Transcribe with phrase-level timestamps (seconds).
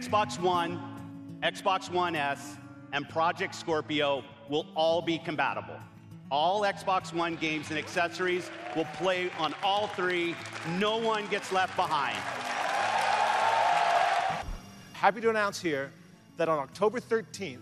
[0.00, 0.80] Xbox One,
[1.42, 2.56] Xbox One S,
[2.92, 5.78] and Project Scorpio will all be compatible.
[6.30, 10.34] All Xbox One games and accessories will play on all three.
[10.78, 12.16] No one gets left behind.
[14.94, 15.92] Happy to announce here
[16.36, 17.58] that on October 13th,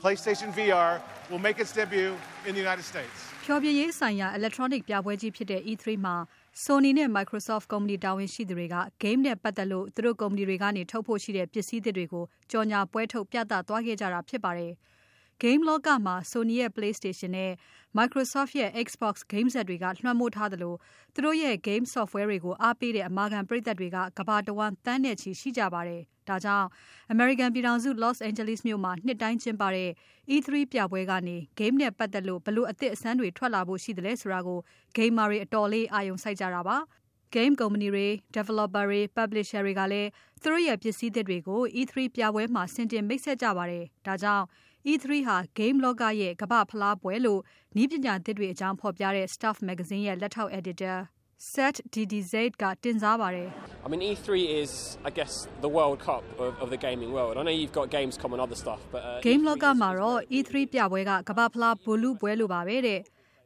[0.00, 1.00] PlayStation VR
[1.30, 2.16] will make its debut
[2.46, 3.16] in the United States.
[3.44, 6.16] ဖျော်ဖြေရေးဆိုင်ရာ electronic ပြပွဲကြီးဖြစ်တဲ့ E3 မှာ
[6.63, 14.73] Sony နဲ့ Microsoft ကုမ္ပဏီတာဝန်ရှိသူတွေက game နဲ့ပတ်သက်လို့ သူတို့ကုမ္ပဏီတွေကနေ ထုတ်ဖို့ရှိတဲ့ ပစ္စည်းသစ်တွေကို ကြော်ညာပွဲထုတ် ပြသသွားခဲ့ကြတာဖြစ်ပါတယ်။
[15.41, 17.51] game လောကမှာ Sony ရဲ့ PlayStation နဲ့
[17.97, 20.75] Microsoft ရဲ့ Xbox game ဆက်တွေက လွှမ်းမိုးထားသလို
[21.13, 26.67] သူတို့ရဲ့ game software တွေကို အားပေးတဲ့ အမာခံပရိသတ်တွေက ကမ္ဘာတဝန်း သန်းနဲ့ချီရှိကြပါတယ်။ ဒါကြောင့်
[27.11, 29.89] အမေရိကန်ပြည်ထောင်စု Los Angeles မြို့မှာ နှစ်တိုင်းကျင်းပတဲ့
[30.33, 34.59] E3 ပြပွဲကနေ game နဲ့ပတ်သက်လို့ဘလို့အသစ်အဆန်းတွေ ထွက်လာဖို့ရှိသလဲဆိုတာကို
[34.95, 36.77] gamer တွေအတော်လေး အာရုံစိုက်ကြတာပါ။
[37.35, 40.09] game ကုမ္ပဏီတွေ developer တွေ publisher တွေကလည်း
[40.41, 44.45] သူတို့ရဲ့ပစ္စည်းသစ်တွေကို E3 ပြပွဲမှာ ဆင်တင်မိတ်ဆက်ကြပါတယ်။ဒါကြောင့်
[44.87, 47.41] E3 ဟာ game လောကရဲ့ ကမ္ဘာ့ဖလားပွဲလို့
[47.75, 50.97] နည်းပညာသစ်တွေအကြောင်းဖော်ပြတဲ့ Stuff မဂ္ဂဇင်းရဲ့ လက်ထောက် editor
[51.39, 53.47] Seth Dedizade ကတင်စားပါတယ်
[53.85, 54.27] I mean, E3
[54.61, 54.71] is,
[55.09, 55.33] I guess,
[55.65, 57.33] the World Cup of, of the gaming world.
[57.39, 60.19] I know you've got Gamescom and other stuff, but uh, game E3 လောက is- မှာတော့
[60.37, 62.99] E3 ပြပွဲကကမ္ဘာဖလားဘူလူပွဲလိုပါပဲတဲ့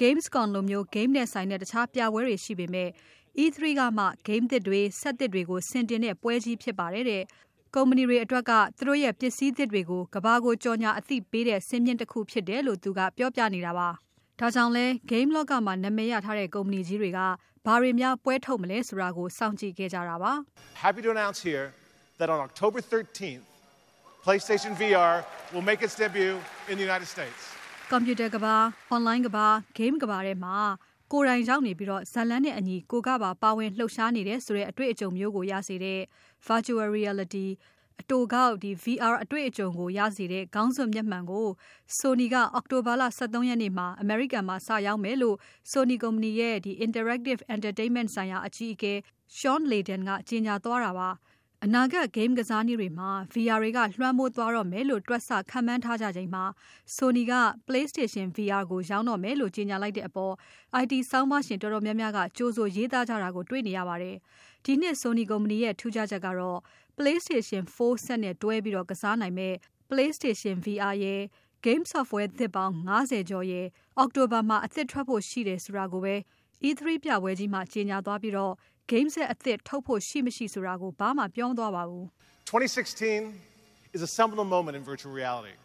[0.00, 2.88] Gamescom လိုမျိုး game နဲ့ဆိုင်တဲ့တခြားပြပွဲတွေရှိပေမဲ့
[3.42, 7.22] E3 ကမှ game သစ်တွေဆက်သစ်တွေကိုဆင်တင်တဲ့ပွဲကြီးဖြစ်ပါတယ်တဲ့
[7.74, 13.88] ကုမ္ပဏီတွေအတွက်က သူတို့ရဲ့ပစ္စည်းသစ်တွေကိုကဘာကိုကြော်ညာအသိပေးတဲ့စင်မြင့်တစ်ခုဖြစ်တယ်လို့သူကပြောပြနေတာပါ
[14.40, 17.20] ဒါကြောင့်လဲ game လောကမှာ နာမည်ရထားတဲ့ ကုမ္ပဏီကြီးတွေက
[17.66, 20.32] ဘာတွေများ ပွဲထုတ်မလဲဆိုတာကို စောင့်ကြည့်ခဲ့ကြတာပါ
[20.84, 21.66] Happy to announce here
[22.18, 23.44] that on October 13th,
[24.26, 25.14] PlayStation VR
[25.52, 26.34] will make its debut
[26.70, 27.40] in the United States.
[27.90, 28.54] ကွန်ပျူတာကဘာ
[28.94, 29.46] online ကဘာ
[29.78, 30.56] game ကဘာထဲမှာ
[31.12, 36.00] ကိုယ်တိုင်ရောက်နေပြီးတော့ဇာတ်လမ်းနဲ့အညီ ကိုကပါ ပါဝင်လှုပ်ရှားနေတဲ့ဆိုတဲ့ အတွေ့အကြုံမျိုးကို ရစေတဲ့
[36.46, 37.46] virtual reality
[38.00, 41.46] အတူကောက်ဒီ VR အတွေ့အကြုံကိုရစေတဲ့ ခေါင်းစွပ်မျက်မှန်ကို
[41.98, 45.36] Sony က အောက်တိုဘာလ23ရက်နေ့မှာ American မှာ စရောက်မယ်လို့
[45.70, 48.92] Sony ကုမ္ပဏီရဲ့ဒီ Interactive Entertainment ဆိုင်ရာ အကြီးအကဲ
[49.38, 51.10] Sean Layden ကကြေညာသွားတာပါ
[51.66, 56.44] အနာဂတ် game ကစားနည်းတွေမှာ VR တွေက လွှမ်းမိုးသွားတော့မယ်လို့ တွက်ဆခန့်မှန်းထားကြချိန်မှာ
[56.96, 57.32] Sony က
[57.66, 60.34] PlayStation VR ကို ရောင်းတော့မယ်လို့ ကြေညာလိုက်တဲ့အပေါ်
[60.82, 64.16] IT ဆောင်းပါရှင်တော်တော်များများက ကြိုးဆိုရေးသားကြတာကိုတွေ့နေရပါတယ်။
[64.64, 66.58] ဒီနှစ် Sony ကုမ္ပဏီရဲ့ ထူးခြားချက်ကတော့
[66.97, 69.55] PlayStation 4 set နဲ့တွဲပြီးတော့ကစားနိုင်မဲ့
[69.89, 71.21] PlayStation VR ရဲ့
[71.65, 72.73] game software သစ်ပေါင်း
[73.03, 73.65] 90ကျော်ရဲ့
[73.97, 76.15] အောက်တိုဘာမှာအသစ်ထွက်ဖို့ရှိတယ်ဆိုတာကိုပဲ
[76.67, 78.53] E3 ပြပွဲကြီးမှာကြေညာသွားပြီးတော့
[78.91, 82.05] game set အသစ်ထုတ်ဖို့ရှိမရှိဆိုတာကိုဘာမှပြောမသွားပါဘူး
[82.49, 83.49] 2016
[83.97, 85.55] is a seminal moment in virtual reality.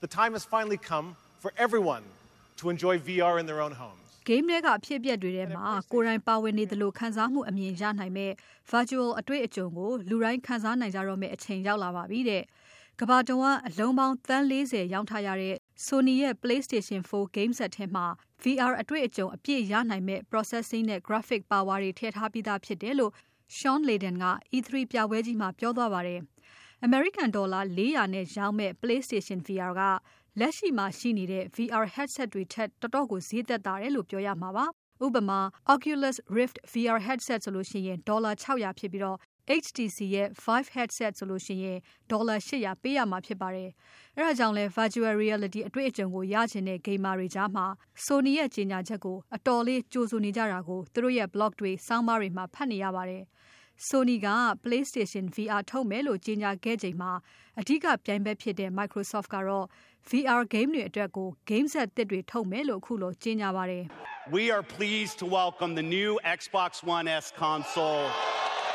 [0.00, 1.06] The time has finally come
[1.42, 2.04] for everyone
[2.60, 4.01] to enjoy VR in their own homes.
[4.27, 8.31] Game တွေကအဖြစ်အပျက်တွေထဲမှာ ကိုယ်တိုင်ပါဝင်နေသလို ခံစားမှုအမြင်ရနိုင်မဲ့
[8.71, 12.43] virtual အတွေ့အကြုံကို လူတိုင်းခံစားနိုင်ကြတော့မယ့် အချိန်ရောက်လာပါပြီတဲ့။
[12.99, 18.05] ကမ္ဘာတဝန်း အလုံးပေါင်း သန်း40ရောင်းထားရတဲ့ Sony ရဲ့ PlayStation 4 game set ထဲမှာ
[18.43, 23.11] VR အတွေ့အကြုံ အပြည့်ရနိုင်မဲ့ processing နဲ့ graphic power တွေထည့်ထားပြီးသားဖြစ်တယ်လို့
[23.57, 24.25] Sean Layden က
[24.55, 26.21] E3 ပြပွဲကြီးမှာ ပြောသွားပါတယ်။
[26.87, 29.81] American ဒေါ်လာ400နဲ့ရောင်းမဲ့ PlayStation VR က
[30.39, 34.65] လက်ရှိမှာရှိနေတဲ့ VR headset တွေထက် တော်တော်ကို ဈေးသက်သာတယ်လို့ ပြောရမှာပါ။
[35.05, 35.39] ဥပမာ
[35.73, 39.17] Oculus Rift VR headset ဆိုလို့ရှိရင် ဒေါ်လာ600ဖြစ်ပြီးတော့
[39.63, 41.77] HTC ရဲ့ Vive headset ဆိုလို့ရှိရင်
[42.11, 43.69] ဒေါ်လာ800ပေးရမှာဖြစ်ပါတယ်။
[44.17, 47.65] အဲဒါကြောင့်လဲ virtual reality အတွေ့အကြုံကိုရချင်တဲ့ gamer တွေကြားမှာ
[48.05, 53.23] Sony ရဲ့ကြေညာချက်ကို အတော်လေးကြိုဆိုနေကြတာကို သူတို့ရဲ့ blog တွေစောင်းပါးတွေမှာ ဖတ်နေရပါတယ်။
[53.79, 54.29] Sony က
[54.63, 57.11] PlayStation VR ထုတ်မယ်လို့ကြေညာခဲ့ချိန်မှာ
[57.59, 59.65] အဓိကပြိုင်ဘက်ဖြစ်တဲ့ Microsoft ကတော့
[60.09, 63.83] VR game တွေအတွက်ကို game set သစ်တွေထုတ်မယ်လို့အခုလိုကြေညာပါတယ်။
[64.37, 68.05] We are pleased to welcome the new Xbox One S console,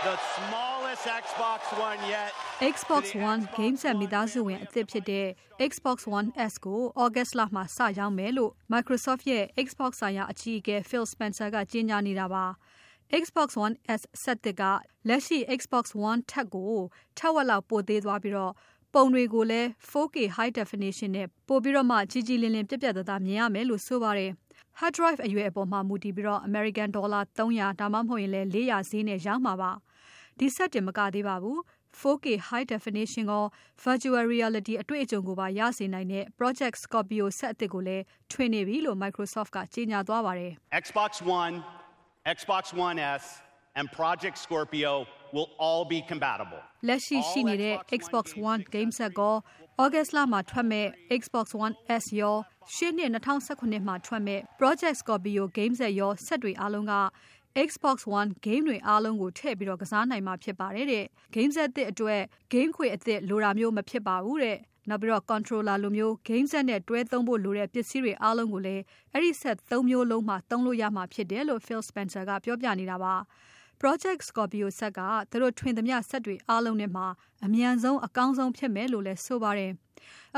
[0.09, 2.33] the smallest Xbox One yet.
[2.75, 5.27] Xbox One game set မိသားစုဝင်အသစ်ဖြစ်တဲ့
[5.71, 12.47] Xbox One S ကို August လမှာစရောင်းမယ်လို့ Microsoft ရဲ့ Xbox ဆိုင်ရာအကြီးအကဲ Phil Spencer ကကြေညာနေတာပါ။
[13.11, 14.63] Xbox One S ဆက်သစ်က
[15.09, 16.75] လက်ရှိ Xbox One ထက်ကို
[17.19, 18.53] ထက်ဝက်လောက်ပိုသေးသွားပြီးတော့
[18.95, 24.31] ပုံတွေကိုလည်း 4K high definition နဲ့ ပိုပြီးတော့မှ ကြီးကြီးလင်းလင်းပြက်ပြက်သားသားမြင်ရမယ်လို့ဆိုပါတယ်။
[24.79, 29.71] hard drive အရွယ်အပေါ်မှာ မူတည်ပြီးတော့ American ဒေါ်လာ300ဒါမှမဟုတ်ရင်လည်း400ဈေးနဲ့ရောင်းမှာပါ။
[30.39, 31.59] ဒီဆက်တင်မကသေးပါဘူး။
[32.01, 33.45] 4K high definition ကို
[33.85, 40.53] virtual reality အတွေ့အကြုံကိုပါ ရစေနိုင်တဲ့ Project Scorpio ဆက်အသစ်ကိုလည်း ထွင်နေပြီလို့ Microsoft ကကြေညာသွားပါတယ်။
[40.83, 41.11] Xbox
[41.43, 41.55] One,
[42.37, 43.41] Xbox One S,
[43.75, 46.61] and Project Scorpio will all be compatible.
[46.89, 49.35] လက်ရှိရှိနေတဲ့ Xbox One game set ကို
[49.85, 50.87] August လမှာထွက်မဲ့
[51.21, 52.37] Xbox One S ရော
[52.75, 56.95] ရှေ့နှစ်2019မှာထွက်မဲ့ Project Scorpio game set ရောဆက်တွေအားလုံးက
[57.69, 61.05] Xbox One game တွေအားလုံးကိုထည့်ပြီးတော့ကစားနိုင်မှာဖြစ်ပါတယ်တဲ့။
[61.35, 62.21] game set သစ်အတွက်
[62.53, 64.68] game ခွေအသစ်လိုတာမျိုးမဖြစ်ပါဘူးတဲ့။နောက်ပြီးတော့
[65.31, 68.83] controller လိုမျိုး game set နဲ့တွဲသုံးဖို့လိုတဲ့ ပစ္စည်းတွေအားလုံးကိုလည်း
[69.13, 73.15] အဲ့ဒီ set ၃ မျိုးလုံးမှာ သုံးလို့ရမှာဖြစ်တယ်လို့ Phil Spencer ကပြောပြနေတာပါ။
[73.81, 75.01] Project Scorpio ဆက်က
[75.31, 77.07] သူတို့ထွင်သမျှဆက်တွေအားလုံးနဲ့မှာ
[77.45, 79.73] အမြန်ဆုံး အကောင်းဆုံးဖြစ်မယ်လို့လည်းဆိုပါတယ်။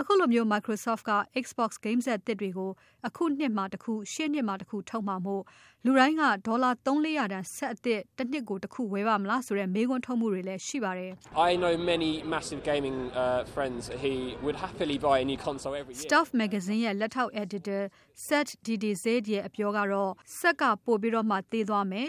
[0.01, 1.13] အခုလိုမျိုး Microsoft က
[1.45, 2.71] Xbox game set သစ်တွေကို
[3.07, 5.43] အခုနှစ်မှာတစ်ခု ရှေ့နှစ်မှာတစ်ခု ထုတ်မှာမို့
[5.85, 11.13] လူတိုင်းက ဒေါ်လာ3-400တန် ဆက်အသစ်တစ်နှစ်ကိုတစ်ခု ဝယ်ပါမလားဆိုတဲ့ မေးခွန်းထုတ်မှုတွေလည်း ရှိပါတယ်။
[11.49, 14.13] I know many massive gaming uh, friends who
[14.45, 16.09] would happily buy a new console every year.
[16.09, 17.83] Stuff magazine ရဲ့ လက်ထောက် editor
[18.27, 22.09] Seth DDZ ရဲ့အပြောကတော့ဆက်က ပို့ပြီးတော့မှ သေးသွားမယ်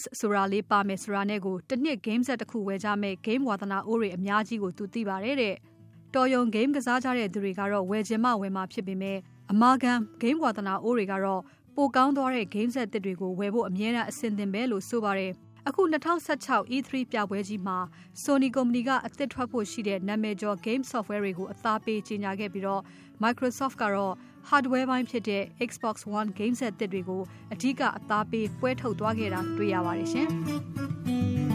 [0.00, 5.56] S ဆိုတာလေးပါမယ်ဆိုတာနဲ့ကိုတစ်နှစ် game set တစ်ခုဝယ်ကြမယ် game ဝါသနာအိုးတွေအများကြီးကို သူသိပါတယ်တဲ့။
[6.14, 9.18] တော်ယုံ game ကစားကြတဲ့သူတွေကတော့ဝယ်ချင်မှဝယ်မှာဖြစ်ပေမဲ့
[9.52, 9.92] အမာခံ
[10.22, 11.42] game ဝါသနာအိုးတွေကတော့
[11.76, 15.32] ပိုကောင်းသွားတဲ့ game set သစ်တွေကိုဝယ်ဖို့အမြဲတမ်းအဆင်သင့်ပဲလို့ဆိုပါတယ်။
[15.68, 17.78] အခု2016 E3 ပြပွဲကြီးမှာ
[18.22, 22.82] Sony ကုမ္ပဏီကအသစ်ထွက်ဖို့ရှိတဲ့နာမည်ကျော် game software တွေကိုအသားပေးကြေညာခဲ့ပြီးတော့
[23.22, 24.14] Microsoft ကတော့
[24.48, 27.22] hardware ပိုင်းဖြစ်တဲ့ Xbox One game set သစ်တွေကို
[27.52, 30.28] အဓိကအသားပေးပွဲထုတ်သွားခဲ့တာတွေ့ရပါတယ်ရှင်။